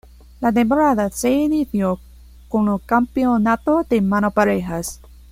La 0.39 0.51
temporada 0.51 1.11
se 1.11 1.29
inició 1.29 1.99
con 2.49 2.67
el 2.69 2.81
Campeonato 2.83 3.85
de 3.87 4.01
Mano 4.01 4.31
Parejas. 4.31 4.99